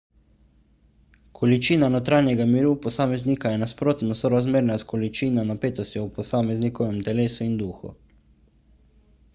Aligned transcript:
količina 1.39 1.89
notranjega 1.95 2.47
miru 2.53 2.71
posameznika 2.85 3.51
je 3.51 3.59
nasprotno 3.65 4.17
sorazmerna 4.23 4.79
s 4.85 4.89
količino 4.95 5.45
napetosti 5.51 6.03
v 6.03 6.09
posameznikovem 6.19 6.99
telesu 7.11 7.47
in 7.51 7.57
duhu 7.63 7.95